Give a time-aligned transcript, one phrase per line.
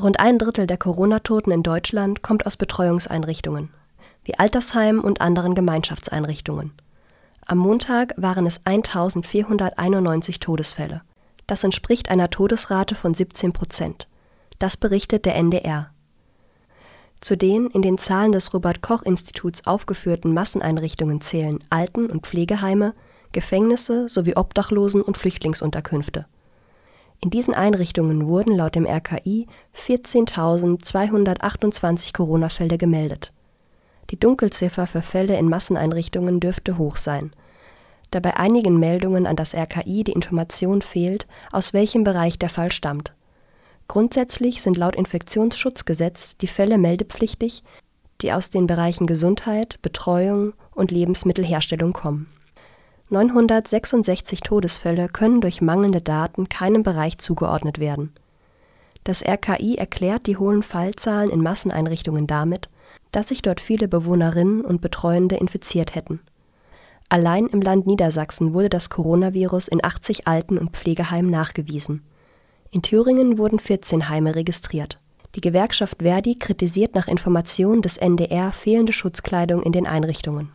[0.00, 3.68] Rund ein Drittel der Corona-Toten in Deutschland kommt aus Betreuungseinrichtungen,
[4.24, 6.72] wie Altersheimen und anderen Gemeinschaftseinrichtungen.
[7.46, 11.02] Am Montag waren es 1491 Todesfälle.
[11.46, 14.08] Das entspricht einer Todesrate von 17 Prozent.
[14.58, 15.90] Das berichtet der NDR.
[17.20, 22.94] Zu den in den Zahlen des Robert Koch Instituts aufgeführten Masseneinrichtungen zählen Alten und Pflegeheime,
[23.32, 26.26] Gefängnisse sowie Obdachlosen und Flüchtlingsunterkünfte.
[27.22, 33.34] In diesen Einrichtungen wurden laut dem RKI 14.228 Corona-Fälle gemeldet.
[34.08, 37.34] Die Dunkelziffer für Fälle in Masseneinrichtungen dürfte hoch sein,
[38.10, 42.72] da bei einigen Meldungen an das RKI die Information fehlt, aus welchem Bereich der Fall
[42.72, 43.12] stammt.
[43.86, 47.64] Grundsätzlich sind laut Infektionsschutzgesetz die Fälle meldepflichtig,
[48.22, 52.32] die aus den Bereichen Gesundheit, Betreuung und Lebensmittelherstellung kommen
[53.12, 58.12] 966 Todesfälle können durch mangelnde Daten keinem Bereich zugeordnet werden.
[59.02, 62.68] Das RKI erklärt die hohen Fallzahlen in Masseneinrichtungen damit,
[63.10, 66.20] dass sich dort viele Bewohnerinnen und Betreuende infiziert hätten.
[67.08, 72.04] Allein im Land Niedersachsen wurde das Coronavirus in 80 Alten und Pflegeheimen nachgewiesen.
[72.70, 75.00] In Thüringen wurden 14 Heime registriert.
[75.34, 80.52] Die Gewerkschaft Verdi kritisiert nach Informationen des NDR fehlende Schutzkleidung in den Einrichtungen